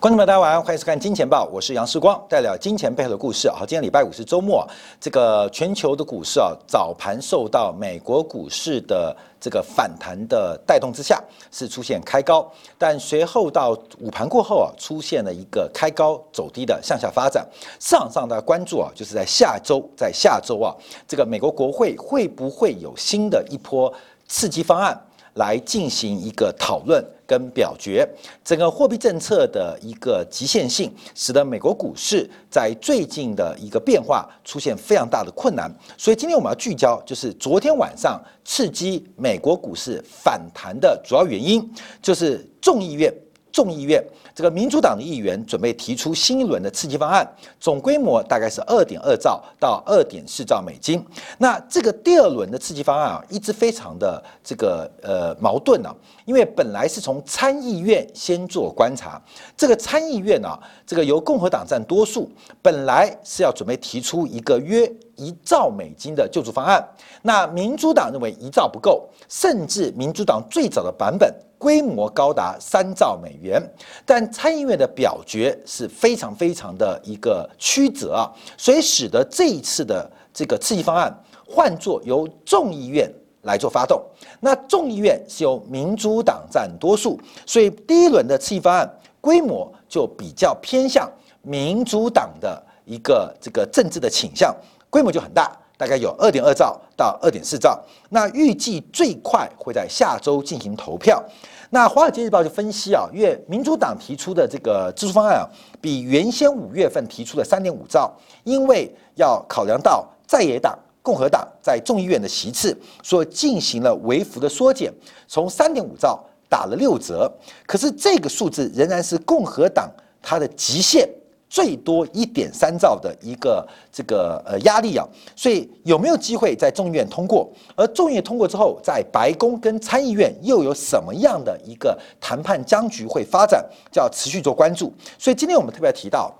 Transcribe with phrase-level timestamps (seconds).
[0.00, 3.50] 观众朋友，大家晚上欢迎收看《金钱报》，我是杨世光，带来金钱背后的故事。
[3.50, 4.66] 好，今天礼拜五是周末，
[4.98, 11.22] 这个全球的股市啊，早盘受到美国股市的这个反弹的带动之下，
[11.52, 17.46] 是出现开高，但随后到午盘过后啊，出现了一个开高走低的向下发展。
[17.78, 20.74] 市场上的关注啊，就是在下周，在下周啊，
[21.06, 23.92] 这个美国国会会不会有新的一波
[24.26, 24.98] 刺激方案？
[25.40, 28.06] 来进行一个讨论跟表决，
[28.44, 35.74] 整个货币政策的一个极限性，使得美国股市在最近的一个变化出现非常大的困难。
[35.96, 41.66] 所以今天我们要聚焦，就是昨天晚上刺激美国股市反弹的主要原因，
[42.02, 43.10] 就是众议院。
[43.52, 44.02] 众议院
[44.34, 47.26] 这个民主党的议员准备提出新一轮的刺激方案，
[47.58, 51.04] 总规模大概是二点二兆到二点四兆美金。
[51.38, 55.94] 那这个第二轮的刺激方案啊，一直非常的这个呃矛盾呢，
[56.30, 59.20] 因为本来是从参议院先做观察，
[59.56, 60.56] 这个参议院啊，
[60.86, 62.30] 这个由共和党占多数，
[62.62, 66.80] 本来是要准备提出一个约一兆美金的救助方案，
[67.22, 71.34] 那民主党认为一兆不够，甚至民主党最早的版本。
[71.58, 73.60] 规模高达三兆美元，
[74.06, 81.12] 但参议院的表决是非常非常的一个曲折啊，所以使得这一次的这个刺激方案
[81.44, 84.02] 换作由众议院来做发动。
[84.40, 88.88] 那众议院是由民主党占多数，所以第一轮的刺激方案
[89.20, 91.10] 规模就比较偏向
[91.42, 94.54] 民主党的一个这个政治的倾向，
[94.88, 95.50] 规模就很大。
[95.76, 101.24] 大概有二点二兆到二点四兆，那预计最快会在下周进行投票。
[101.70, 105.48] 那《华尔街日报》就分析啊，因为民主党提出的这个支出方案啊，
[105.80, 108.12] 比原先五月份提出的三点五兆，
[108.44, 114.92] 因为要考量到在野党共和党在众议院的席次，所进行了微幅的缩减，
[115.26, 117.30] 从三点五兆打了六折。
[117.66, 119.90] 可是这个数字仍然是共和党
[120.20, 121.08] 它的极限。
[121.52, 127.50] 最多一点三兆的一个这个呃压力啊，所以有没有机会在众议院通过？
[127.74, 133.68] 而众议院通过之后，在白宫跟参议院又有什么样的一个谈判僵局会发展？
[133.90, 134.94] 就要持续做关注。
[135.18, 136.32] 所以今天我们特别提到，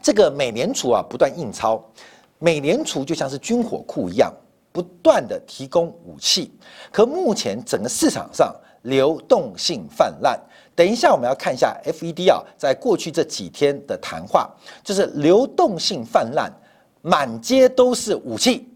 [0.00, 1.84] 这个美联储啊不断印钞，
[2.38, 4.32] 美联储就像是军火库一样，
[4.72, 6.52] 不断的提供武器。
[6.92, 10.38] 可目前整个市场上流动性泛滥。
[10.74, 14.50] 等一下，我们要看一下 FED 啊，在过去这几天的谈话，
[14.84, 16.52] 就是流动性泛滥，
[17.00, 18.68] 满街都是武器，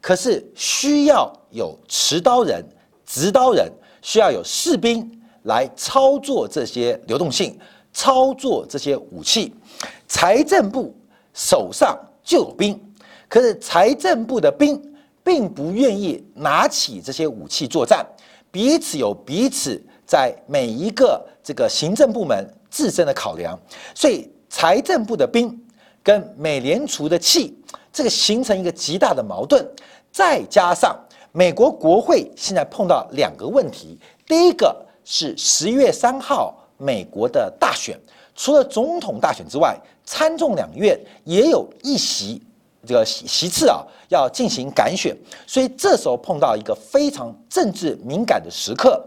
[0.00, 2.64] 可是需要有持刀人、
[3.04, 3.68] 执刀人，
[4.00, 7.58] 需要有士兵来操作这些流动性，
[7.92, 9.52] 操作这些武器。
[10.06, 10.94] 财政部
[11.34, 12.80] 手上就有兵，
[13.30, 14.78] 可是财政部的兵
[15.24, 18.04] 并不愿意拿起这些武器作战，
[18.50, 19.82] 彼此有彼此。
[20.04, 23.56] 在每一个这个行政部门自身的考量，
[23.94, 25.56] 所以财政部的兵
[26.02, 27.56] 跟美联储的气，
[27.92, 29.64] 这个形成一个极大的矛盾。
[30.10, 30.98] 再加上
[31.30, 37.96] 美国国会现在碰到两个问题，第一个是十一月三号美国的大选，
[38.34, 42.42] 除了总统大选之外，参众两院也有一席
[42.86, 49.02] 这个席席次啊要进行改选，所以这时候碰到一个非常政治敏感的时刻。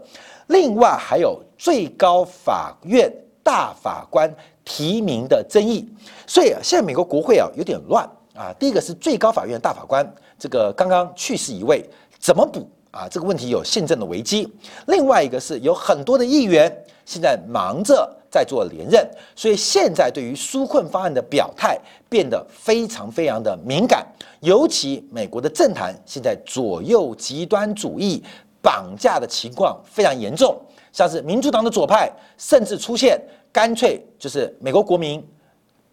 [0.48, 3.12] 另外还有最高法院
[3.42, 4.32] 大法官
[4.64, 5.88] 提名的争议，
[6.26, 8.54] 所以现在美国国会啊有点乱啊。
[8.58, 10.06] 第一个是最高法院大法官
[10.38, 11.84] 这个刚刚去世一位，
[12.18, 13.08] 怎么补啊？
[13.10, 14.50] 这个问题有宪政的危机。
[14.86, 21.78] 另外一个是有很多的议员现在忙着在做连任，所以现在对于纾困方案的表态
[22.08, 24.04] 变得非常非常的敏感。
[24.40, 28.22] 尤其美国的政坛现在左右极端主义。
[28.64, 30.58] 绑架的情况非常严重，
[30.90, 33.20] 像是民主党的左派甚至出现
[33.52, 35.22] 干脆就是美国国民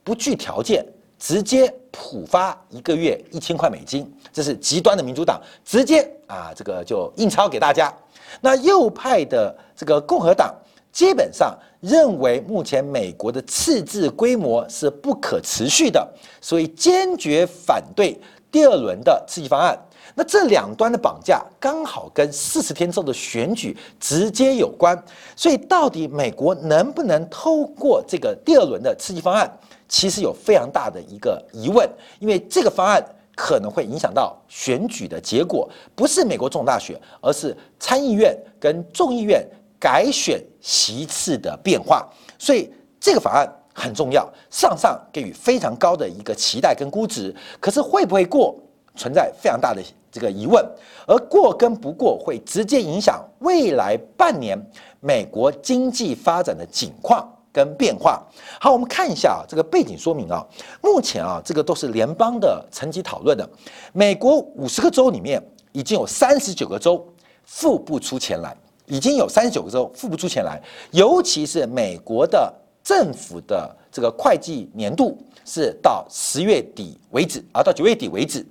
[0.06, 0.82] 不具条件
[1.20, 7.94] 直接普发一个月一千块美金，这是极端的民主党直接啊这个就印钞给大家。
[8.40, 10.56] 那右派的这个共和党
[10.92, 16.08] 基本上认为目前美国的赤字规模是不可持续的，
[16.42, 18.20] 所以坚决反对
[18.52, 19.78] 第二轮的刺激方案。
[20.14, 25.02] 那这两端的绑架刚好跟四十天之后的选举直接有关，
[25.38, 29.50] 所以到底美国能不能透过这个第二轮的刺激方案，
[29.88, 31.90] 其实有非常大的一个疑问，
[32.20, 33.02] 因为这个方案
[33.38, 39.48] 可能会影响到选举的结果，不是美国总统大选，而是参议院跟众议院
[39.80, 42.08] 改选席次的变化，
[42.40, 48.56] 所以这个法案很重要，上上给予非常高的一个期待跟估值，可是会不会过，
[48.96, 49.82] 存在非常大的。
[50.14, 50.62] 这个疑问，
[51.08, 54.62] 而过跟不过会直接影响未来半年
[55.00, 58.22] 美国经济发展的景况跟变化。
[58.60, 60.46] 好，我们看一下啊这个背景说明啊。
[60.82, 63.50] 目前啊，这个都是联邦的层级讨论的。
[63.94, 65.42] 美国五十个州里面，
[65.72, 67.08] 已经有三十九个州
[67.46, 68.54] 付不出钱来，
[68.92, 70.62] 已经有三十九个州付不出钱来。
[70.92, 72.54] 尤其是美国的
[72.84, 78.46] 政府的这个会计年度是到十月底为止，而到九月底为止。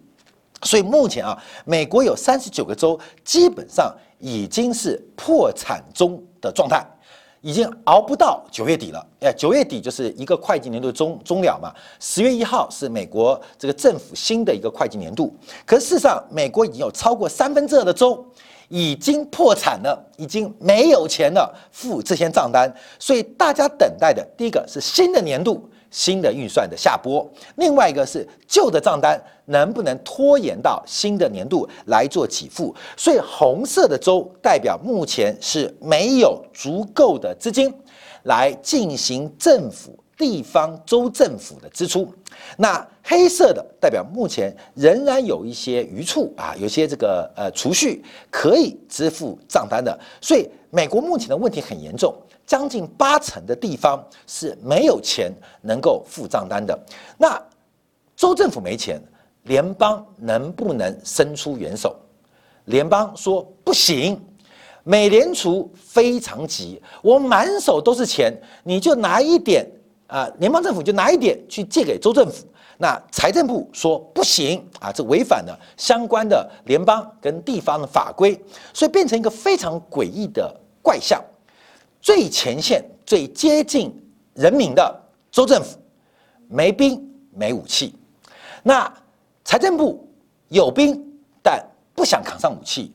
[0.63, 6.83] 所以目前啊，美国有三十九个州基本上已经是破产中的状态。
[7.43, 11.73] 已经熬不到九月底了，哎，九月底就是一个会计年度终终了嘛。
[11.99, 15.35] 十月一号是美国这个政府新的一个会计年度，
[15.65, 18.23] 可事实上，美国已经有超过三分之二的州
[18.71, 25.69] 已经破产了，已经没有钱了付这些账单，所以大家等待的第一个是新的年度。
[25.93, 32.73] 新的预算的下拨，另外一个是旧的账单能不能拖延到新的年度来做给付？
[32.97, 37.75] 所以红色的州代表目前是没有足够的资金
[38.23, 42.13] 来进行政府、地方、州政府的支出。
[42.59, 49.99] 那黑色的代表目前仍然有一些余处啊，有些这个呃储蓄可以支付账单的。
[50.21, 52.15] 所以美国目前的问题很严重。
[52.47, 55.33] 将近八成的地方是没有钱
[55.63, 56.77] 能够付账单的。
[57.17, 57.41] 那
[58.17, 59.01] 州政府没钱，
[59.45, 61.95] 联邦能不能伸出援手？
[62.65, 64.21] 联邦说不行。
[64.83, 69.65] 美联储非常急，我满手都是钱，你就拿一点
[70.11, 72.45] 啊，联邦政府就拿一点去借给州政府。
[72.79, 78.39] 那财政部说不行啊，这违反了相关的联邦跟地方的法规，
[78.75, 81.23] 所以变成一个非常诡异的怪象。
[82.01, 83.95] 最前线、最接近
[84.35, 85.79] 人民的州政府
[86.49, 87.95] 没兵没武器，
[88.63, 88.91] 那
[89.45, 90.09] 财政部
[90.49, 90.99] 有兵
[91.43, 91.63] 但
[91.95, 92.91] 不想扛上武器，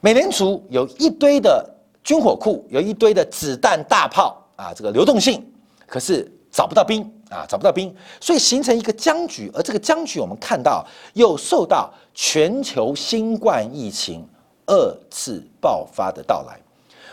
[0.00, 1.68] 美联储有一堆的
[2.04, 5.44] 军火库，有一堆的子弹大炮啊，这个流动性，
[5.86, 14.24] 可是找不到兵啊，找不到兵，所以形成一个僵局，而这个僵局我们看到又受到全球新冠疫情
[14.66, 16.58] 二次爆发的到来。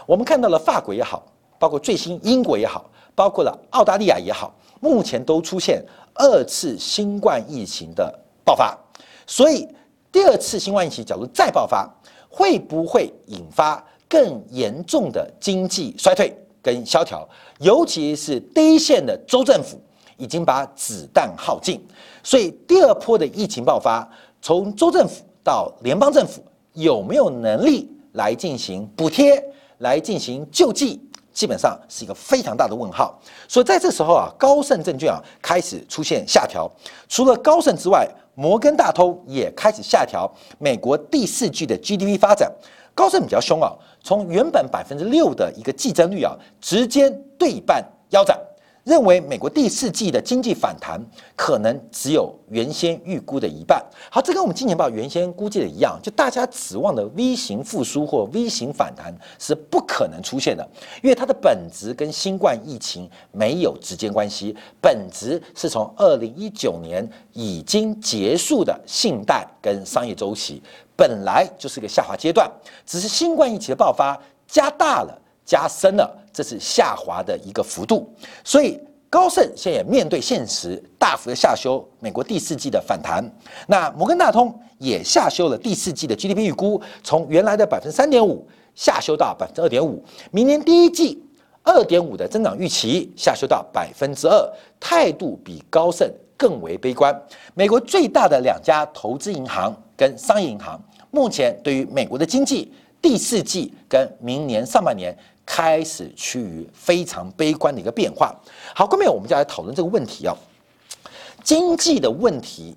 [0.05, 1.23] 我们看到了法国也好，
[1.57, 5.83] 包括最新英国也好，包括了澳大利亚也好，目前都出现
[6.13, 8.13] 二次新冠疫情的
[8.43, 8.77] 爆发。
[9.25, 9.67] 所以
[10.11, 11.89] 第二次新冠疫情假如再爆发，
[12.29, 17.27] 会不会引发更严重的经济衰退跟萧条？
[17.61, 19.79] 尤其是第一线的州政府
[20.17, 21.79] 已经把子弹耗尽，
[22.23, 24.07] 所以第二波的疫情爆发，
[24.41, 26.43] 从州政府到联邦政府
[26.73, 29.43] 有没有能力来进行补贴？
[29.77, 31.01] 来进行救济，
[31.33, 33.19] 基本上是一个非常大的问号。
[33.47, 36.71] 所以在这时候啊，高盛证券啊开始出现下调。
[37.09, 42.51] 除了高盛之外，摩根大通也开始下调美国第四季的 GDP 发展。
[42.93, 43.71] 高盛比较凶啊，
[44.03, 48.39] 从原本百分之六的一个季增率啊，直接对半腰斩。
[48.83, 50.99] 认为美国第四季的经济反弹
[51.35, 53.79] 可能只有原先预估的一半。
[54.09, 60.67] 好，这跟我们今年报原先估计的一样，就大家指望的 V 型复苏或 V 型反弹是不可能出现的，
[61.03, 70.59] 因为它的本质跟新冠疫情没有直接关系，本质是从二零一九年已经结束的信贷跟商业周期
[71.01, 72.47] 本来就是个下滑阶段，
[72.85, 74.15] 只是新冠疫情的爆发
[74.45, 75.17] 加大了。
[75.43, 78.07] 加深了，这是下滑的一个幅度，
[78.43, 78.79] 所以
[79.09, 83.25] 高盛现在也面对现实，大幅的下修美国第四季的反弹。
[83.67, 91.21] 那摩根大通也下修了第四季的 GDP 预估，从原来的百分之三点五下修到百分之二点五，明年第一季
[91.63, 97.13] 二点五的增长预期下修到百分之二，态度比高盛更为悲观。
[97.55, 100.79] 美国最大的两家投资银行跟商业银行，
[101.11, 105.15] 目前对于美国的经济第四季跟明年上半年。
[105.43, 108.33] 开始趋于非常悲观的一个变化。
[108.73, 110.33] 好，后面我们就来讨论这个问题啊。
[111.43, 112.73] 经济的问题，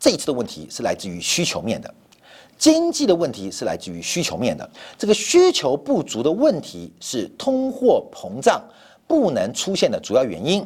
[0.00, 1.94] 这一次的问题是来自于需求面的。
[2.56, 4.70] 经济的问题是来自于需求面的。
[4.96, 8.62] 这个需求不足的问题是通货膨胀。
[9.08, 10.64] 不能出现的主要原因，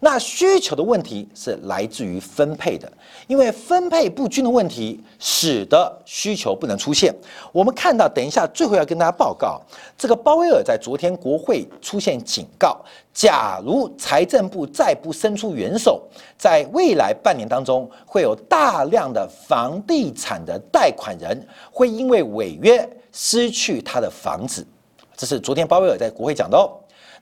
[0.00, 2.90] 那需求的问题是来自于分配的，
[3.26, 7.14] 因为分配不均的问题，使得需求不能出现。
[7.52, 9.60] 我们看到，等一下最后要跟大家报告，
[9.98, 12.82] 这个鲍威尔在昨天国会出现警告，
[13.12, 16.02] 假如财政部再不伸出援手，
[16.38, 24.66] 在未来半年当中，会有大量的房地产的贷款人会因为违约失去他的房子。
[25.14, 26.72] 这是昨天鲍威尔在国会讲的哦。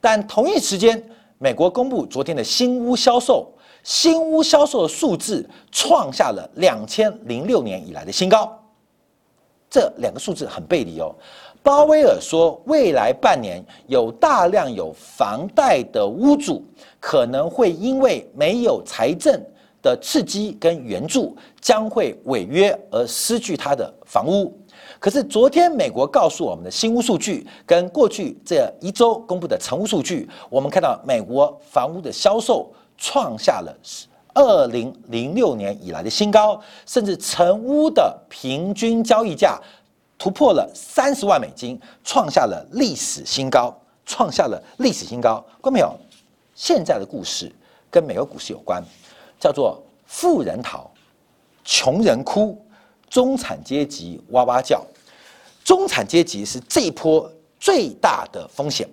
[0.00, 1.02] 但同一时间，
[1.38, 3.52] 美国公布昨天的新屋销售，
[3.82, 8.56] 新屋销售的数字创下了两千零六年以来的新高。
[9.68, 11.14] 这两个数字很背离哦。
[11.62, 16.64] 鲍威尔说，未来半年有大量有房贷的屋主
[16.98, 19.38] 可能会因为没有财政
[19.82, 24.58] 的刺激跟援助，将会违约而失去他的房屋。
[25.00, 33.74] 可是昨天美国告诉我们的新屋数据，跟过去这一周公布的成屋数据，我们看到美国房屋的销售创下了
[34.34, 39.58] 二零零六年以来的新高，甚至成屋的平均交易价。
[40.18, 45.42] 突破了三十万美金，创下了历史新高，创下了历史新高。
[45.62, 45.96] 看没有？
[46.54, 47.50] 现在的故事
[47.90, 48.84] 跟美国股市有关，
[49.38, 50.90] 叫做富人逃，
[51.64, 52.62] 穷人哭，
[53.10, 54.82] 中产阶级哇哇叫。
[55.62, 58.88] 中产阶级是这一波最大的风险，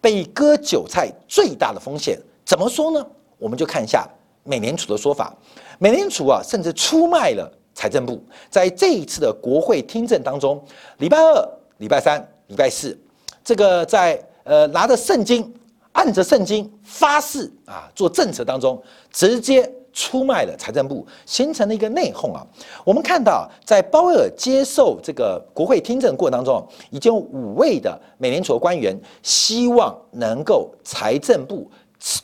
[0.00, 2.16] 被割韭菜最大的风险。
[2.44, 3.04] 怎么说呢？
[3.38, 4.08] 我们就看一下
[4.44, 5.34] 美联储的说法。
[5.78, 7.50] 美联储啊，甚至出卖了。
[7.74, 10.62] 财政部在这一次的国会听证当中，
[10.98, 11.48] 礼拜二、
[11.78, 12.96] 礼拜三、礼拜四，
[13.42, 15.52] 这个在呃拿着圣经、
[15.92, 22.46] 按着圣经发誓啊做政策当中，直接出卖了财政部，形成了一个内讧啊。
[22.84, 31.70] 我们看到，在鲍威尔接受这个国会听证过程当中，已经有五位的美联储官员希望能够财政部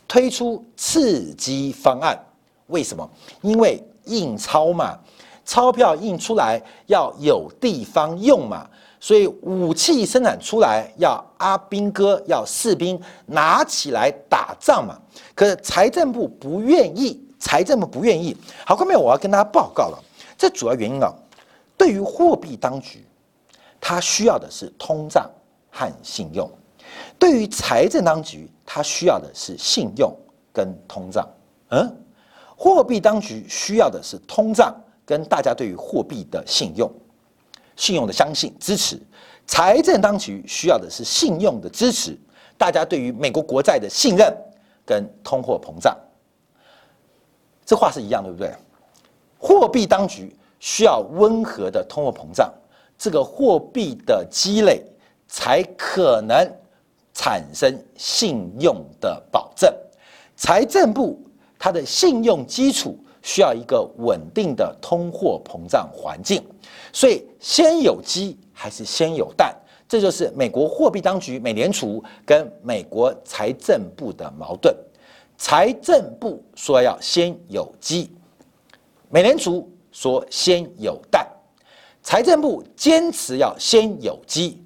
[0.07, 2.19] 推出刺激方案。
[2.69, 3.09] 为什么？
[3.43, 4.99] 因为印钞嘛。
[5.45, 8.69] 钞票印出来要有地方用嘛，
[9.01, 14.99] 所以武器生产出来要阿兵哥要士兵拿起来打仗嘛。
[15.35, 18.37] 可是财政部不愿意，财政部不愿意。
[18.66, 20.04] 好，后面我要跟大家报告了，
[20.37, 21.12] 这主要原因啊，
[21.76, 23.04] 对于货币当局，
[23.80, 25.30] 它需要的是通胀
[25.71, 26.47] 和信用；
[27.18, 30.14] 对于财政当局，它需要的是信用
[30.52, 31.28] 跟通胀。
[31.71, 31.97] 嗯，
[32.57, 34.75] 货币当局需要的是通胀。
[35.09, 36.87] 跟大家对于货币的信用、
[37.76, 39.00] 信用的相信支持，
[39.47, 42.14] 财政当局需要的是信用的支持，
[42.59, 44.30] 大家对于美国国债的信任
[44.85, 45.97] 跟通货膨胀，
[47.69, 48.51] 这话是一样，对不对？
[49.39, 52.51] 货币当局需要温和的通货膨胀，
[52.97, 54.83] 这个货币的积累
[55.27, 56.51] 才可能
[57.13, 59.71] 产生信用的保证。
[60.35, 61.21] 财政部
[61.59, 62.99] 它的信用基础。
[63.21, 66.43] 需要一个稳定的通货膨胀环境，
[66.93, 69.55] 所以先有鸡还是先有蛋，
[69.87, 74.75] 这就是美国货币当局美联储跟美国财政部的矛盾。
[75.38, 78.11] 财政部说要先有鸡，
[79.09, 81.25] 美联储说先有蛋，
[82.02, 84.62] 财政部坚持要先有鸡，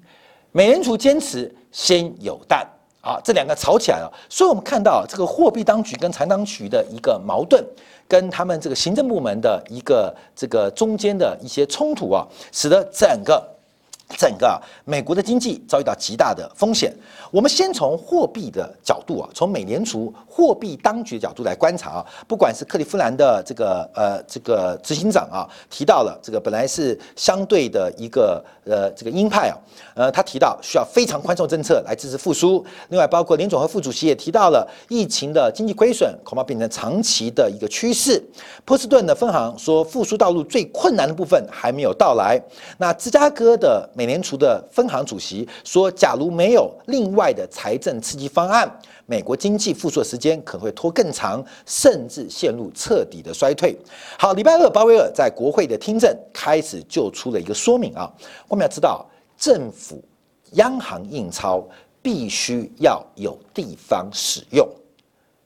[0.51, 2.67] 美联储坚持先有蛋。
[3.01, 7.61] 啊，这两个吵起来了，所以我们看到这个货币当局跟财当局的一个矛盾，
[8.07, 13.52] 跟他们这个行政部门的一个这个中间的一些冲突啊，使得整个。
[14.17, 16.93] 整个美国的经济遭遇到极大的风险。
[17.31, 29.57] 我们先从货币的角度啊，从美联储货币当局的角度来观察啊，不管是克利夫兰的这个呃这个执行长啊，提到了这个本来是相对的一个呃这个鹰派啊，
[29.95, 32.65] 呃他提到需要非常宽松政策来支持复苏。
[32.89, 38.23] 另外，包括联总和副主席也提到了疫情的经济亏损恐怕变成长期的一个趋势。
[38.65, 42.41] 波士顿的分行说，复苏道路最困难的部分还没有到来。
[42.77, 48.69] 那芝加哥的美联储的分行主席说：“假如没有另外的财政刺激方案，
[49.05, 53.77] 美国经济复苏的时间可能会拖更长，甚至陷入彻底的衰退。”
[54.17, 58.11] 好，礼拜二，鲍威尔在国会的听证开始就出了一个说明啊。
[58.47, 59.05] 我们要知道，
[59.37, 60.03] 政府
[60.53, 61.67] 央行印钞
[62.01, 64.67] 必须要有地方使用。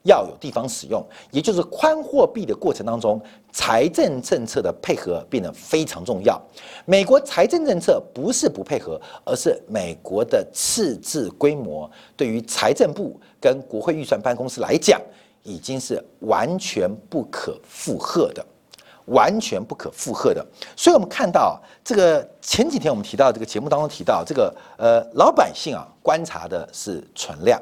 [0.04, 3.20] 要有地方使用，也就是宽货币的过程当中，
[3.52, 6.40] 财政政策的配合变得非常重要。
[6.86, 15.00] 美国财政政策不是不配合，而是美国的赤字规模对于财政部跟国会预算办公室来讲，
[15.42, 18.46] 已经是完全不可负荷的，
[19.06, 20.46] 完全不可负荷的。
[20.76, 27.60] 所以，我们看到这个前几天我们提到这个节目当中提到这个呃，老百姓啊，观察的是存量，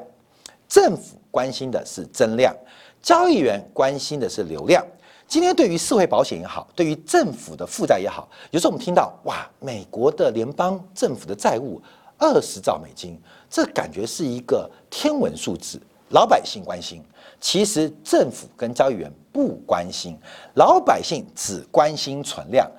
[0.69, 1.16] 政府。
[1.31, 2.55] 关心的是增量，
[3.01, 4.85] 交易员关心的是流量。
[5.27, 11.81] 今天对于社会保险也好，对于政府的负债也好，有时候我们听到哇，美国的联邦政府的债务
[12.17, 13.19] 二十兆美金，
[13.49, 15.79] 这感觉是一个天文数字。
[16.11, 17.03] 老百姓关心，
[17.41, 20.17] 其实政府跟交易员不关心，
[20.55, 22.71] 老百姓只关心存量，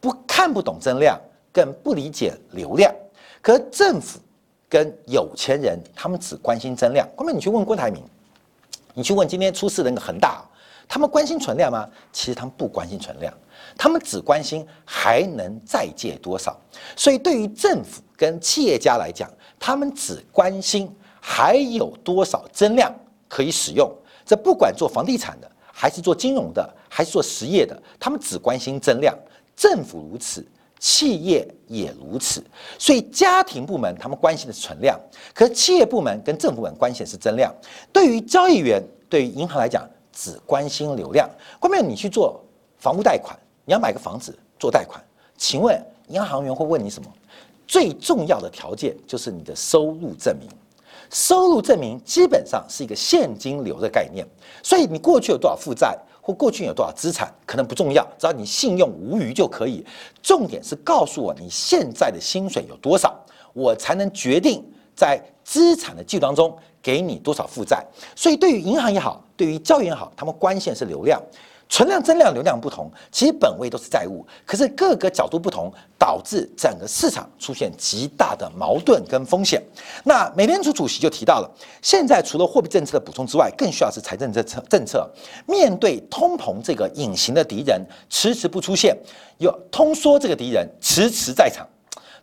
[0.00, 1.16] 不看不懂增量，
[1.52, 2.92] 更不理解流量。
[3.40, 4.18] 可政府。
[4.72, 7.06] 跟有钱人，他们只关心增量。
[7.14, 8.02] 后面你去问郭台铭，
[8.94, 10.42] 你去问今天出事的那个恒大，
[10.88, 11.86] 他们关心存量吗？
[12.10, 13.34] 其实他们不关心存量，
[13.76, 16.58] 他们只关心还能再借多少。
[16.96, 19.28] 所以对于政府跟企业家来讲，
[19.60, 22.90] 他们只关心还有多少增量
[23.28, 23.94] 可以使用。
[24.24, 29.14] 这不管做房地产的，还是做金融的，还是做实业的，他们只关心增量。
[29.54, 30.42] 政府如此。
[30.82, 32.42] 企业也如此，
[32.76, 34.98] 所以家庭部门他们关心的是存量，
[35.32, 37.54] 可是企业部门跟政府部门关心的是增量。
[37.92, 41.30] 对于交易员，对于银行来讲，只关心流量。
[41.60, 42.42] 后面你去做
[42.78, 45.00] 房屋贷款，你要买个房子做贷款，
[45.36, 47.08] 请问银行员会问你什么？
[47.64, 50.48] 最重要的条件就是你的收入证明。
[51.10, 54.26] 收入证明基本上是一个现金流的概念，
[54.64, 55.96] 所以你过去有多少负债？
[56.22, 59.84] 或过去有多少资产可能不重要，只要你信用无虞就可以。
[60.22, 63.12] 重点是告诉我你现在的薪水有多少，
[63.52, 64.64] 我才能决定
[64.94, 67.84] 在资产的记录当中给你多少负债。
[68.14, 71.20] 所以对于银行也好，对于教育也好，他们关键是流量。
[71.72, 79.62] 存量、增量、流量不同，其实本位都是债务，可是各个角度不同，导致整个市场出现极大的矛盾跟风险。
[80.04, 81.50] 那美联储主席就提到了，
[81.80, 85.10] 现在除了货币政策的补充之外，更需要是财政政策政策。
[85.46, 88.94] 面对通膨这个隐形的敌人迟迟不出现，
[89.38, 91.66] 有通缩这个敌人迟迟在场，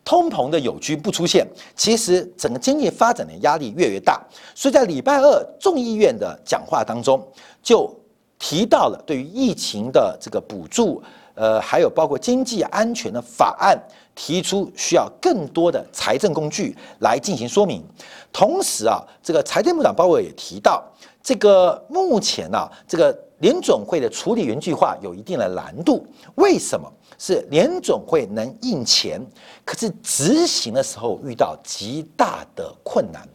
[0.05, 1.43] 通膨的友军不出现，
[1.75, 4.23] 其实整个经济发展的压力越来越大。
[4.53, 7.27] 所以在礼拜二众议院的讲话当中
[7.63, 7.91] 就。
[8.39, 11.03] 提到了对于疫情的这个补助，
[11.35, 13.77] 呃，还有包括经济安全的法案，
[14.15, 17.83] 提出需要更多的财政工具来进行说明。
[18.31, 20.81] 同时啊，这个财政部长鲍威尔也提到，
[21.21, 26.07] 这个目前呢，这个联总会的处理原计划有一定的难度。
[26.35, 26.89] 为什么？
[27.17, 29.21] 是联总会能印钱，
[29.65, 33.27] 可是执行的时候遇到极大的困难。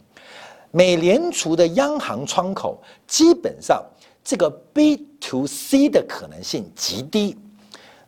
[0.71, 3.83] 美联储的央行窗口基本上。
[4.25, 7.37] 这个 B to C 的可能性极低，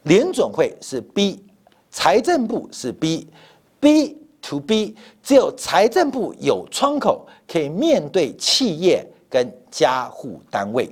[0.02, 1.46] 联总会是 B，
[1.92, 10.90] 财政部是 B，B to B 只有财政部有窗口可以面对企业跟家户单位。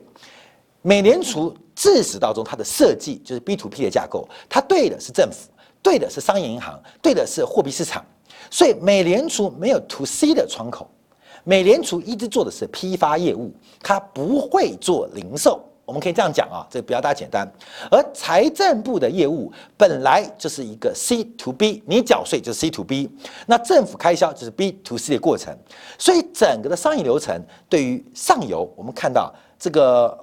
[0.83, 5.49] 美联储自始到终它的设计就是 B to P 的架构，它对的是政府，
[5.81, 8.05] 对的是商业银行，对的是货币市场，
[8.51, 10.87] 所以美联储没有 to C 的窗口。
[11.45, 15.63] 美联储一直做的是批发业务，它不会做零售。
[15.85, 17.47] 我们可以这样讲啊，这个比较大简单。
[17.91, 23.07] 而财政部的业务本来就是一个 C to B，你缴税就是 C to B，
[23.45, 25.55] 那政府开销就是 B to C 的过程。
[25.99, 30.17] 所以整个的商业流程对于上游，我们看到这个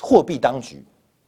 [0.00, 0.82] 货币当局，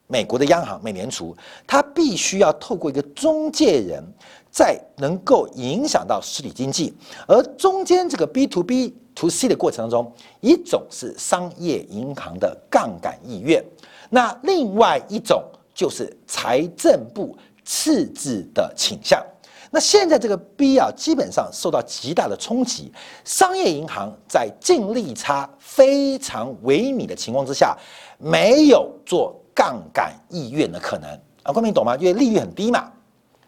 [0.07, 4.03] 美国的央行美联储，它必须要透过一个中介人。
[4.51, 6.95] 在能够影响到实体经济，
[7.27, 13.63] 而中间这个 B to B to C 的过程当中，一种是商业银行的杠杆意愿，
[14.09, 15.43] 那另外一种
[15.75, 19.23] 就是财政部赤字的倾向。
[19.71, 22.91] 那现在这个 B 啊，基本上受到极大的冲击，
[23.25, 27.77] 商业银行在净利差非常萎靡的情况之下，
[28.17, 31.11] 没有做杠杆意愿的可能
[31.43, 31.95] 啊，光明懂吗？
[31.97, 32.91] 因为利率很低嘛。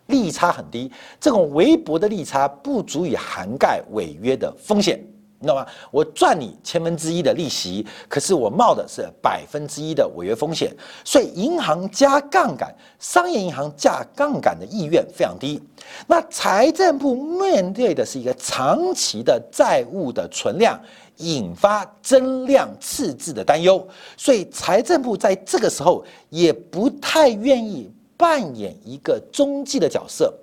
[0.08, 4.98] 利差很低，这种微薄的利差不足以涵盖违约的风险，
[5.38, 5.66] 你知道吗？
[5.90, 15.62] 我赚你千分之一的利息，可是我冒的是百分之一的违约风险，所以银行加杠杆，商业银行加杠杆的意愿非常低。
[16.06, 20.80] 那财政部面对的是一个长期的债务的存量，
[21.18, 27.90] 引发增量赤字的担忧，所以财政部在这个时候也不太愿意。
[28.18, 30.34] 扮演一个中继的角色，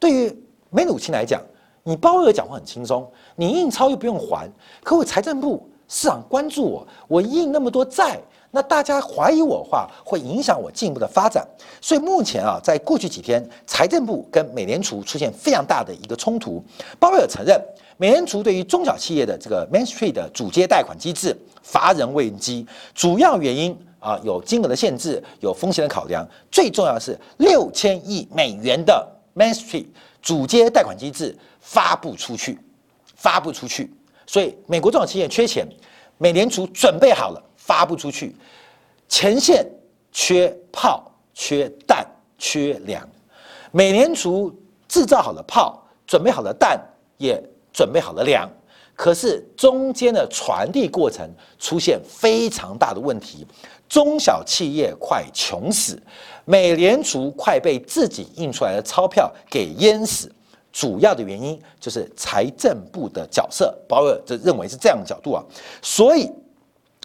[0.00, 0.36] 对于
[0.68, 1.40] 梅努钦来讲，
[1.84, 4.50] 你鲍威尔讲话很轻松，你印钞又不用还，
[4.82, 11.46] 可我财政部市场关注我，我印那么多债，那大家怀疑我的话，会影响我进一步的发展。
[11.80, 16.60] 所以目前啊，在过去几天，财政部跟美联储出现非常大的一个冲突。
[16.98, 17.56] 鲍威尔承认，
[17.96, 23.78] 美联储对于中小企业的这个 Main Street 的主接贷款机制乏人问津，主要原因。
[24.00, 29.86] 啊，有金额的限制，有风险的考量，最重要的是六千亿美元的 Main Street
[30.20, 32.58] 主接贷款机制发不出去，
[33.14, 33.92] 发不出去，
[34.26, 35.66] 所以美国中小企业缺钱，
[36.18, 38.34] 美联储准备好了发不出去，
[39.08, 39.64] 前线
[40.10, 42.06] 缺炮、缺弹、
[42.38, 43.06] 缺粮，
[43.70, 44.50] 美联储
[44.88, 46.80] 制造好了炮，准备好了弹，
[47.18, 47.40] 也
[47.72, 48.50] 准备好了粮。
[49.00, 51.26] 可是中间的传递过程
[51.58, 53.46] 出现非常大的问题，
[53.88, 55.98] 中小企业快穷死，
[56.44, 60.30] 美联储快被自己印出来的钞票给淹死。
[60.70, 65.42] 主要的原因就是财政部的角色，保尔就认为是这样的角度啊。
[65.80, 66.30] 所以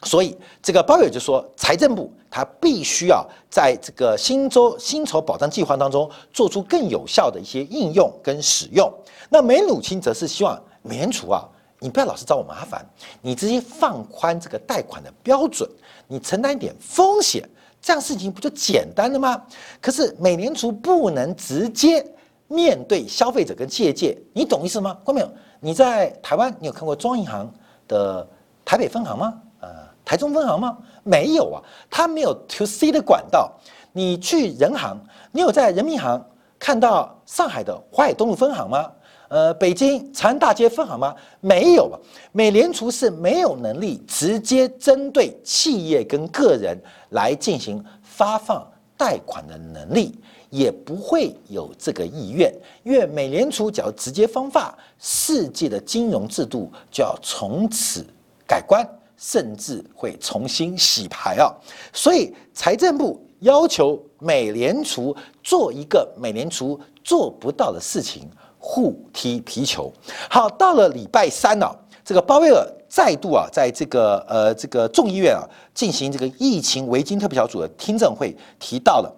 [0.04, 8.92] 所以这个鲍威尔就说，财政部他必须要在这个新州薪酬保障计划当中做出更有效的一些应用跟使用。
[9.30, 11.48] 那梅努钦则是希望美联储啊，
[11.86, 12.84] 你不要老是找我麻烦，
[13.22, 15.70] 你直接放宽这个贷款的标准，
[16.08, 17.48] 你承担一点风险，
[17.80, 19.40] 这样事情不就简单了吗？
[19.80, 22.04] 可是美联储不能直接
[22.48, 24.98] 面对消费者跟企业界，你懂意思吗？
[25.04, 25.30] 关没有？
[25.60, 27.54] 你在台湾，你有看过中央银行
[27.88, 28.28] 的
[28.66, 29.40] 台北分行吗？
[29.60, 29.68] 呃
[30.04, 30.76] 台中分行吗？
[31.04, 33.52] 没有啊，它没有 to C 的管道。
[33.92, 35.00] 你去人行，
[35.32, 36.26] 你有在人民银行
[36.58, 38.92] 看到上海的淮海东路分行吗？
[39.28, 41.16] 呃，北京长安大街分行吗？
[41.42, 42.00] 没有啊。
[42.32, 46.78] 美联储是没有能力直接针对企业跟个人
[47.10, 48.66] 来进行发放
[48.98, 50.14] 贷款的能力，
[50.50, 58.06] 也不会有这个意愿，因为美联储只要直接方发，世界的金融制度就要从此
[58.48, 58.88] 改观。
[59.18, 61.50] 甚至会重新洗牌啊！
[61.94, 68.30] 所以财政部要求美联储做一个美联储做不到的事情，
[68.68, 69.94] 互踢皮球。
[70.28, 71.72] 好，到了礼拜三呢，
[72.04, 79.16] 这个鲍威尔再度啊，在这个呃这个众议院啊进行这个疫情维金特别小组的听证会，提到了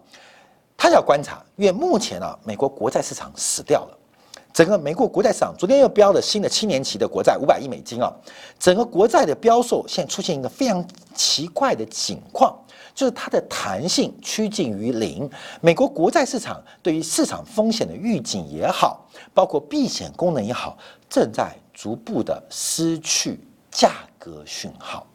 [0.75, 3.96] 他要观察，因为目前啊美国国债市场死掉了。
[4.57, 8.11] 整个美国国债市场昨天又标了新的七年期的国债五百亿美金啊，
[8.57, 12.57] 整个国债的标售现在出现一个非常奇怪的情况，
[12.95, 15.29] 就是它的弹性趋近于零。
[15.61, 20.75] 美国国债市场对于市场风险的预警也好，包括避险功能也好，
[21.07, 23.39] 正在逐步的失去
[23.69, 25.05] 价格讯号。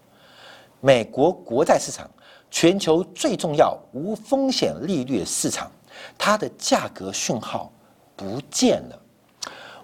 [0.79, 2.09] 美国国债市场，
[2.49, 5.69] 全球最重要无风险利率市场，
[6.17, 7.73] 它的价格讯号
[8.15, 9.02] 不见了。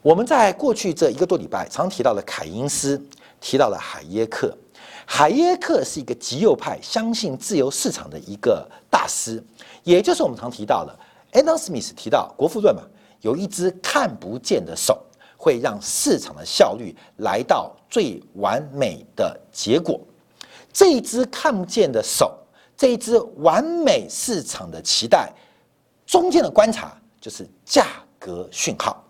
[0.02, 3.00] 我们在过去这一个多礼拜常提到了凯因斯，
[3.40, 4.56] 提到了海耶克。
[5.04, 9.42] 海耶克是一个极右派，相信自由市场的一个大师，
[9.82, 10.94] 也就是我们常提到的
[11.32, 12.82] Adam Smith 提到国富论嘛，
[13.22, 15.02] 有一只看不见的手，
[15.36, 19.98] 会让市场的效率来到最完美的结果。
[20.72, 22.38] 这一只看不见的手，
[22.76, 25.32] 这一只完美市场的期待，
[26.06, 27.86] 中间的观察就是价
[28.18, 29.02] 格讯号。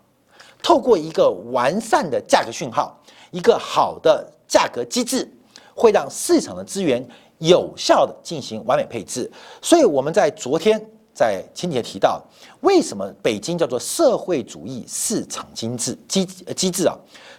[0.62, 2.98] 透过一个完善的价格讯号，
[3.30, 5.30] 一个好的价格机制，
[5.74, 7.06] 会让市场的资源
[7.38, 9.30] 有效的进行完美配置。
[9.62, 10.80] 所以我们在昨天
[11.14, 12.22] 在清洁提到，
[12.60, 16.96] 为什么北京叫做社会主义市场经济机机制啊，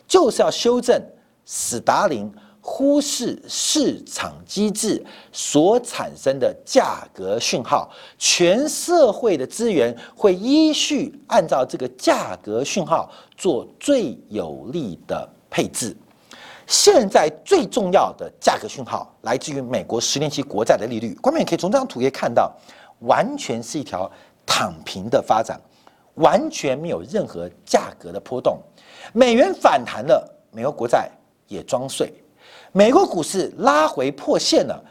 [0.08, 1.01] 就是要修正
[1.45, 2.32] 斯大林。
[2.71, 15.97] 忽视市场机制所产生的价格讯号，全社会的资源会依序按照这个价格讯号做最有利的配置。
[16.67, 22.55] 现在最重要的价格讯号来自于美国十年期国债的利率，观众也可以从这张图可以看到，
[22.99, 24.10] 完全是一条
[24.45, 25.60] 躺平的发展，
[26.13, 28.60] 完全没有任何价格的波动。
[29.12, 31.10] 美元反弹了，美国国债
[31.47, 32.13] 也装睡。
[32.71, 34.84] 美国股市拉回破线了，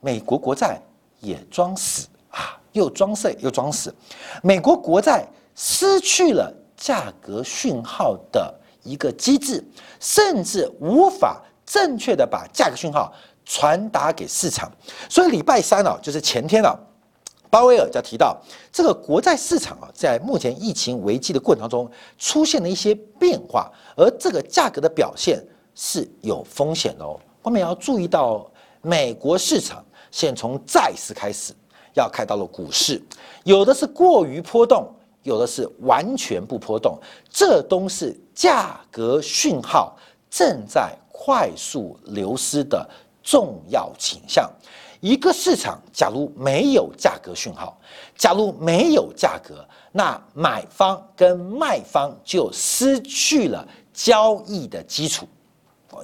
[0.00, 0.80] 美国国债
[1.20, 3.94] 也装死啊，又装睡又装死。
[4.42, 9.62] 美国国债失去了价格讯号的一个机制，
[10.00, 13.12] 甚至无法正确的把价格讯号
[13.44, 14.70] 传达给市场。
[15.10, 16.74] 所以礼拜三啊，就是前天啊，
[17.50, 18.40] 鲍威尔就提到
[18.72, 25.44] 这个国债市场啊，在目前疫情危机的过程当中出现了一些变化，而这个价格的表现。
[25.80, 28.44] 是有风险的哦，我们要注意到，
[28.82, 31.54] 美国市场现从债市开始，
[31.94, 33.00] 要开到了股市，
[33.44, 34.88] 有的是过于波动，
[35.22, 36.98] 有的是完全不波动，
[37.30, 39.96] 这都是价格讯号
[40.28, 42.84] 正在快速流失的
[43.22, 44.50] 重要倾向。
[45.00, 47.78] 一个市场假如没有价格讯号，
[48.16, 53.64] 假如没有价格，那买方跟卖方就失去了
[53.94, 55.24] 交易的基础。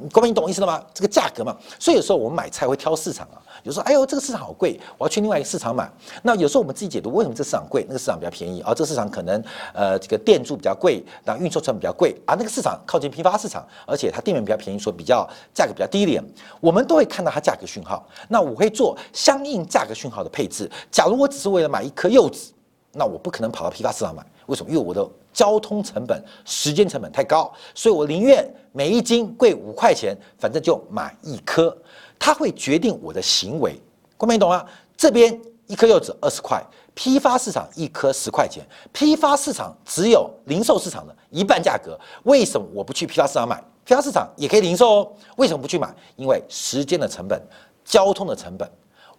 [0.01, 0.83] 你各位，你懂我意思了吗？
[0.95, 3.37] 这个价格嘛，所以有时候我们买菜会挑市场啊。
[3.63, 5.91] 有时候，哎呦，这个市场好贵，我要去另外一个市场买。
[6.23, 8.63] 那有时候我们自己解读，为什么这市场贵，那个市场比较便宜？
[8.63, 9.43] 而这个市场可能
[9.75, 16.23] 呃这个店租比较贵，那运输成本比较贵，而那个市场靠近批发市场，而且它店面比较便宜，说比较价格比较低廉。
[16.61, 20.71] 我们都会看到它价格讯号，那我会做相应价格讯号的配置。
[20.91, 22.53] 假如我只是为了买一颗柚子，
[22.93, 24.25] 那我不可能跑到批发市场买。
[24.47, 24.71] 为什么？
[24.71, 31.77] 因为我的交通成本、时间成本太高，所以我宁愿每一斤贵五块钱，反正就买一颗。
[32.19, 33.79] 它会决定我的行为，
[34.17, 34.65] 观众懂吗？
[34.97, 41.99] 这边一颗柚子二十块，批发市场一颗十块钱，批发市场只有零售市场的一半价格。
[42.23, 43.63] 为什么我不去批发市场买？
[43.85, 45.93] 批发市场也可以零售哦，为什么不去买？
[46.17, 47.43] 因为时间的成本
[47.85, 48.67] 交通的成本，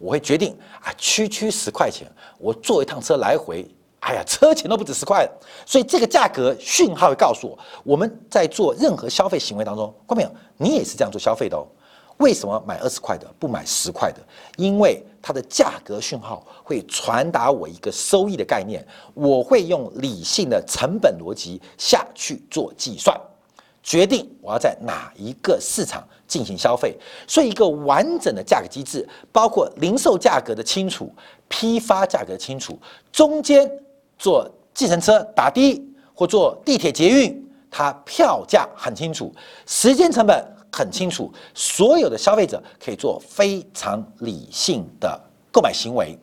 [0.00, 3.68] 我会决定啊，区区十块钱，我坐一趟车来回，
[4.06, 5.28] 哎呀，车钱都不止十块。
[5.66, 11.66] 所以这个价格讯号会告诉我，我们在做任何消费行为当中，观众朋友，你也是这样做消费的哦。
[12.18, 14.20] 为什么买二十块的不买十块的？
[14.56, 23.20] 因为它的价格讯号会传达我一个收益的概念，我会用理性的成本逻辑下去做计算，
[23.82, 26.96] 决定我要在哪一个市场进行消费。
[27.26, 31.12] 所以，一个完整的价格机制，包括零售价格的清楚、
[31.48, 32.78] 批发价格清楚，
[33.12, 33.70] 中间
[34.18, 35.82] 坐计程车打的
[36.14, 39.32] 或坐地铁捷运，它票价很清楚，
[39.66, 40.52] 时间成本。
[40.72, 45.18] 很清楚，所有的消费者可以做非常理性的
[45.50, 46.18] 购买行为，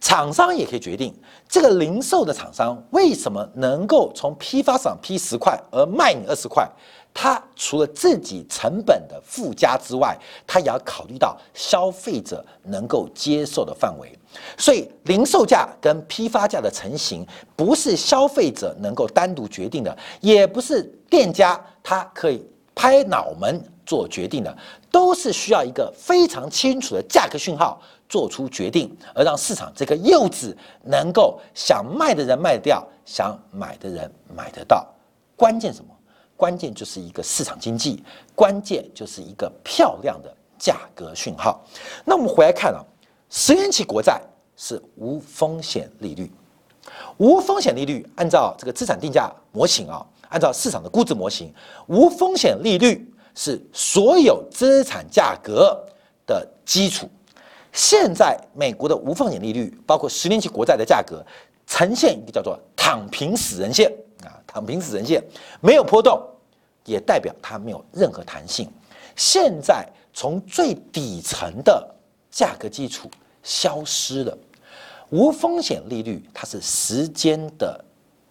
[0.00, 1.14] 厂商也可以决定
[1.48, 6.68] 这个零售的厂商为什么能够从批发商批十块而卖你二十块，
[7.14, 14.18] 他除了自己成本的附加之外，他也要考虑到消费者能够接受的范围。
[14.56, 22.44] 所以，零售价跟批发价的成型，不是消费者能够单独决定的，也不是店家他可以
[22.74, 23.62] 拍脑门。
[23.86, 24.52] 做决定的
[24.90, 34.84] 都是需要一个非常清楚的价格讯号做出决定，而让市场这个柚子能够想卖的人卖掉，想买的人买得到。
[35.36, 35.94] 关键什么？
[36.36, 38.02] 关键就是一个市场经济，
[38.34, 41.64] 关键就是一个漂亮的价格讯号。
[42.04, 42.82] 那我们回来看啊，
[43.30, 44.20] 十年期国债
[44.56, 46.30] 是无风险利率，
[47.18, 51.52] 无风险利率按照这个资产定价模型啊，按照市场的估值模型，
[51.86, 53.12] 无风险利率。
[53.38, 55.78] 是所有资产价格
[56.26, 57.06] 的基础。
[57.70, 61.22] 现在美国的无风险利率，包括十年期国债的价格，
[61.66, 63.92] 呈现一个叫做“躺平死人线”
[64.24, 65.22] 啊，“躺平死人线”
[65.60, 66.18] 没有波动，
[66.86, 68.72] 也代表它没有任何弹性。
[69.16, 71.86] 现在从最底层的
[72.36, 73.10] 价格基础
[73.42, 74.38] 消失了，
[75.08, 77.82] 无风险利率它是时间的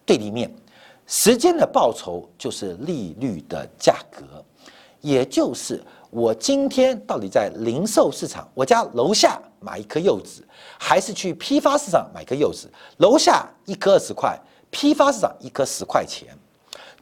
[0.04, 0.48] 对立面，
[1.08, 4.22] 时间的报酬就是利率的价格。
[5.00, 10.46] 也就是我今天到底在零售市场，我家楼下买一颗柚子，
[10.78, 12.70] 还是去批发市场买一颗柚子？
[12.98, 14.38] 楼下一颗二十块，
[14.70, 16.28] 批发市场一颗十块钱，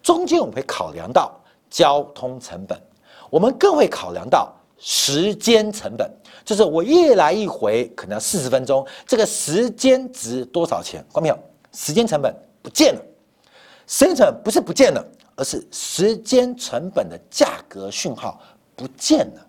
[0.03, 1.39] 中间我们会考量到
[1.69, 2.81] 交通成本，
[3.29, 6.11] 我们更会考量到时间成本，
[6.45, 11.05] 就是我一来一回可能要四十分钟，这个时间值多少钱？
[11.13, 11.39] 关没有？
[11.73, 13.01] 时间成本不见了，
[13.87, 15.05] 时间成本不是不见了。
[15.37, 18.41] 而是时间成本的价格讯号
[18.77, 19.47] 不见了，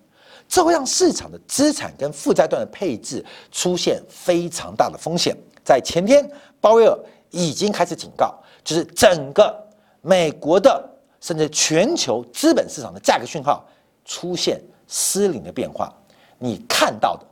[0.49, 5.38] 这会让市场的资产跟负债端的配置出现非常大的风险。
[5.63, 6.27] 在前天，
[6.59, 9.55] 鲍威尔已经开始警告，就是整个
[10.01, 10.83] 美国的
[11.21, 13.63] 甚至全球资本市场的价格讯号
[14.05, 15.93] 出现失灵的变化，
[16.39, 17.25] 你看到的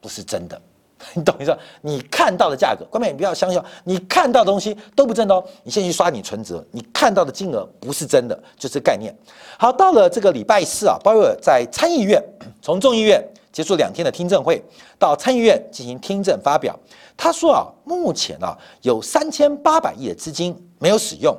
[0.00, 0.60] 不是真的。
[1.14, 1.58] 你懂意思？
[1.80, 5.42] 你看到的价格，关键你不要相信，你看到的东西都不真的哦。
[5.62, 9.10] 你先去刷你存折，你看到的金额不是真的，就是概念。
[9.58, 12.22] 好，到了这个礼拜四啊，鲍威尔在参议院
[12.60, 14.62] 从众议院结束两天的听证会，
[14.98, 16.78] 到参议院进行听证发表。
[17.16, 21.34] 他说啊，目前啊有三千八百亿的资金没有使用，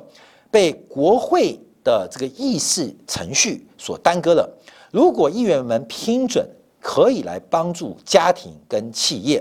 [0.50, 4.58] 被国会的这个议事程序所耽搁了。
[4.92, 6.48] 如果议员们批准。
[6.84, 9.40] 可以来帮助家庭跟企业。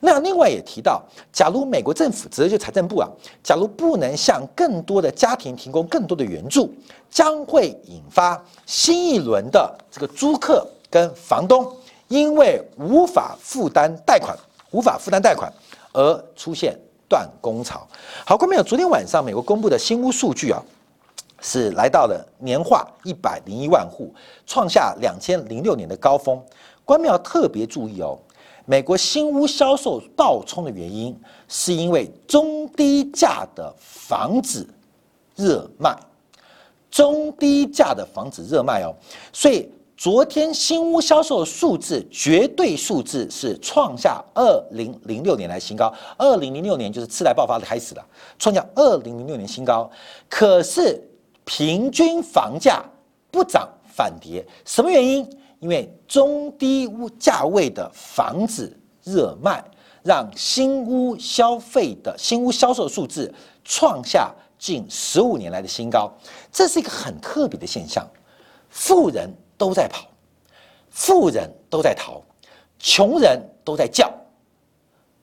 [0.00, 3.06] 那另外也提到，假如美国政府，直接就财政部啊，
[3.42, 6.72] 假如不能向更多的家庭提供更多的援助，
[7.10, 11.70] 将会引发新一轮的这个租客跟房东
[12.08, 14.34] 因为无法负担贷款、
[14.70, 15.52] 无法负担贷款
[15.92, 16.74] 而出现
[17.06, 17.86] 断供潮。
[18.24, 20.64] 好，观众朋友，昨天晚上美国公布的新屋数据啊。
[21.40, 24.12] 是来到了年化一百零一万户，
[24.46, 26.40] 创下两千零六年的高峰。
[26.84, 28.18] 官庙特别注意哦，
[28.64, 31.14] 美国新屋销售暴冲的原因，
[31.46, 34.66] 是因为中低价的房子
[35.36, 35.96] 热卖，
[36.90, 38.94] 中低价的房子热卖哦。
[39.32, 48.06] 所以昨天新屋销售数字绝对数字是创下二零零六年来新高，二零零六年就是次贷爆发的开始了，
[48.38, 49.88] 创下二零零六年新高。
[50.28, 51.04] 可是。
[51.48, 52.84] 平均房价
[53.30, 55.26] 不涨反跌，什么原因？
[55.60, 59.64] 因为中低屋价位的房子热卖，
[60.04, 63.32] 让新屋消费的新屋销售数字
[63.64, 66.12] 创下近十五年来的新高。
[66.52, 68.06] 这是一个很特别的现象，
[68.68, 70.06] 富人都在跑，
[70.90, 72.20] 富人都在逃，
[72.78, 74.12] 穷人都在叫，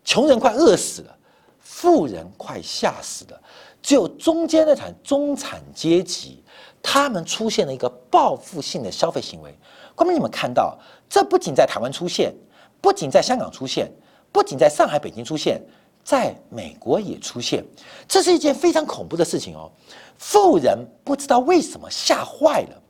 [0.04, 1.16] 穷人快饿死了，
[1.60, 3.42] 富人快吓死了。
[3.86, 6.44] 只有中间那产中产阶级，
[6.82, 9.56] 他们出现了一个报复性的消费行为。
[9.94, 10.76] 观众你们看到，
[11.08, 12.34] 这不仅在台湾出现，
[12.82, 13.92] 不仅在香港出现，
[14.32, 15.62] 不仅在上海、北京出现，
[16.04, 17.64] 在美国也出现。
[18.08, 19.72] 这是一件非常恐怖的事情哦。
[20.18, 22.82] 富人不知道为什么吓坏了，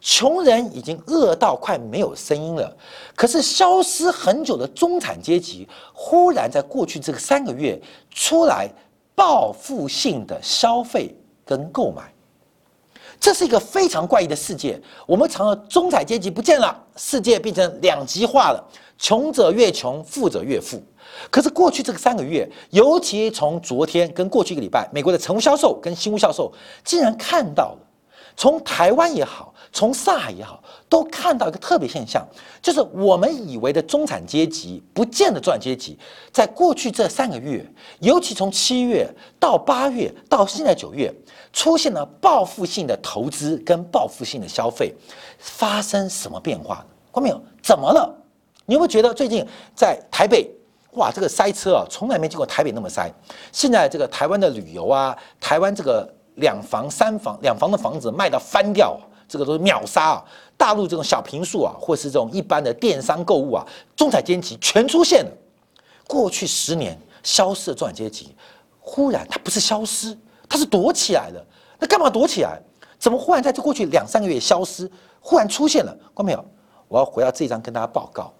[0.00, 2.76] 穷人已经饿到快没有声音了。
[3.14, 8.68] 可是消失很久的中产阶级，忽然在过去这个三个月出来
[9.20, 12.10] 报复性的消费跟购买。
[13.20, 14.80] 这是一个非常怪异的世界。
[15.06, 18.64] 我们常说中产阶级不见了，世界变成两极化了，
[18.96, 20.82] 穷者越穷，富者越富。
[21.30, 26.50] 可是过去这个三个月，尤其从昨天跟过去一个礼拜，美国的成屋销售跟新屋销售
[26.82, 27.78] 竟然看到了，
[28.38, 32.26] 从台湾也好，从上海也好，都看到一个特别现象，
[32.60, 35.98] 就是我们以为的中产阶级不见得中产阶级，
[36.32, 37.64] 在过去这三个月，
[38.00, 41.12] 尤其从七月到八月到现在九月。
[41.52, 44.94] 出现了报复性的投资跟报复性的消费，
[45.36, 46.86] 发生什么变化？
[47.12, 47.42] 看没有？
[47.60, 48.08] 怎么了？
[48.66, 50.48] 你有没有觉得最近在台北，
[50.92, 53.12] 哇，这个塞车啊，从来没见过台北那么塞。
[53.50, 58.96] 现在这个台湾的旅游啊，台湾这个两房、三房、两房的房子卖到翻掉，
[59.30, 60.24] 这个都是秒杀啊。
[60.58, 63.66] 大陆这种小平数啊，或是这种一般的电商购物啊，
[63.96, 65.30] 中产阶级全出现了。
[66.06, 68.34] 过去十年消失的中产阶级，
[68.80, 70.14] 忽然它不是消失。
[70.48, 71.46] 它是躲起来了，
[71.78, 72.60] 那干嘛躲起来？
[72.98, 74.90] 怎么忽然在这过去两三个月消失，
[75.20, 75.96] 忽然出现了？
[76.12, 76.44] 看没有？
[76.88, 78.32] 我要回到这一章跟大家报告，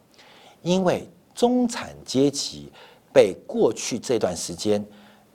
[0.61, 2.69] 因为中产阶级
[3.13, 4.85] 被过去这段时间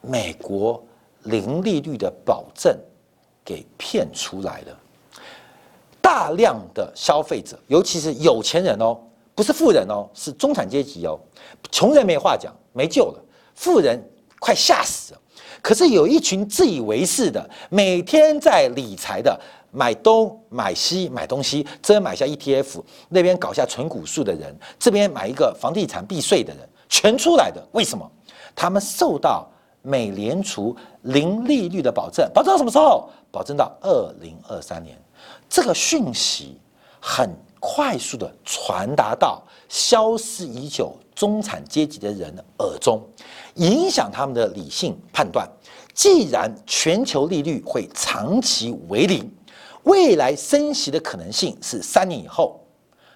[0.01, 0.83] 美国
[1.23, 2.77] 零利率的保证
[3.45, 4.77] 给骗出来了，
[6.05, 8.95] 大量的消费者，尤其是有钱人哦，
[9.33, 11.19] 不是富人哦，是中产阶级哦，
[11.71, 13.19] 穷人没话讲，没救了，
[13.55, 13.99] 富人
[14.39, 15.21] 快吓死了。
[15.63, 19.35] 可是有一群自以为是的，每天在理财的，
[19.71, 27.67] 买东买西买东西，这边买下 ETF，那边搞下纯股数的人，这边买一个房地产避税的人，全出来的。
[27.71, 28.07] 为什么？
[28.55, 29.49] 他们受到
[29.81, 33.09] 美联储零利率的保证，保证到什么时候？
[33.31, 34.95] 保证到二零二三年。
[35.55, 36.59] 这个讯息
[36.99, 43.01] 很快速的传达到消失已久中产阶级的人耳中。
[43.53, 45.49] 影响他们的理性判断。
[45.93, 49.31] 既然全球利率会长期为零，
[49.83, 52.59] 未来升息的可能性是三年以后，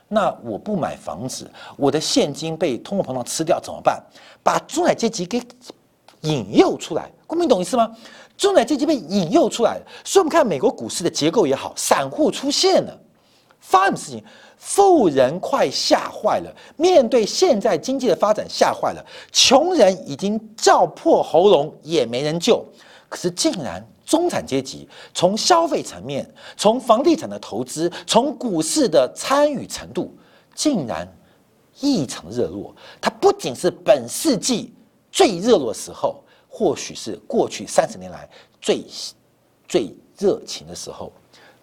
[0.07, 4.01] 那我不买房子，我的现金被通货膨胀吃掉怎么办？
[4.41, 5.41] 把中产阶级给
[6.21, 7.93] 引诱出来，公民懂意思吗？
[8.39, 12.97] 中产阶级被引诱出来了所以我们看美国股市的结构也好，散户出现了，
[13.59, 14.23] 发生什么事情？
[14.57, 22.63] 富人快吓坏了，面对现在经济的发展吓坏了，穷人已经叫破喉咙也没人救。
[23.09, 30.13] 可是竟然中产阶级从消费层面、从房地产的投资、从股市的参与程度，
[30.53, 31.07] 竟然
[31.79, 32.75] 异常热络。
[33.01, 34.73] 它不仅是本世纪
[35.11, 38.27] 最热络的时候，或许是过去三十年来
[38.59, 38.83] 最
[39.67, 41.11] 最热情的时候。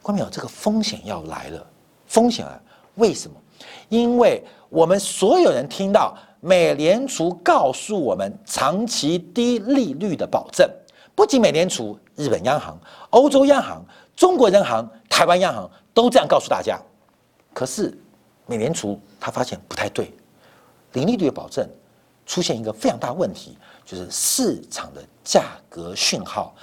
[0.00, 1.66] 关淼，这个风险要来了，
[2.06, 2.62] 风险啊！
[2.94, 3.36] 为什么？
[3.88, 10.70] 因为我们所有人听到美联储告诉我们长期低利率的保证，
[11.16, 12.78] 不仅美联储、日本央行、
[13.10, 16.80] 欧洲央行、中国人行、台湾央行都这样告诉大家。
[17.52, 17.92] 可是
[18.46, 20.14] 美联储他发现不太对，
[20.92, 21.68] 零利率的保证
[22.26, 26.54] 出现一个非常大问题，就是市场的价格讯号，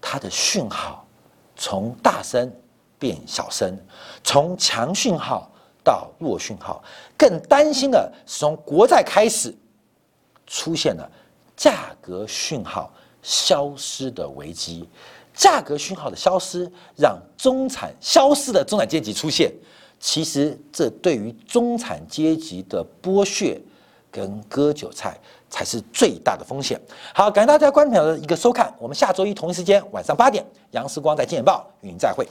[0.00, 1.06] 它的讯号
[1.54, 2.52] 从大声
[2.98, 3.78] 变小声，
[4.24, 5.48] 从强讯号。
[5.84, 6.80] 到弱讯号，
[7.18, 9.52] 更担心的是从国债开始
[10.46, 11.10] 出现了
[11.56, 12.88] 价格讯号
[13.20, 14.88] 消失的危机。
[15.34, 19.52] 价格讯号的消失，让中产消失的中产阶级出现。
[19.98, 23.60] 其实，这对于中产阶级的剥削
[24.08, 25.18] 跟割韭菜
[25.52, 26.80] 才是最大的风险。
[27.14, 32.26] 好，感谢大家观众的一个收看，我们下周一同一时间晚上八点，杨时光在《金钱报》与您再会。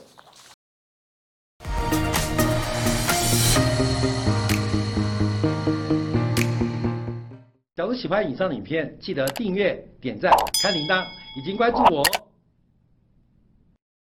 [7.75, 11.03] 假如喜欢以上影片，记得订阅、点赞、开铃铛，
[11.37, 12.30] 已经关注我哦。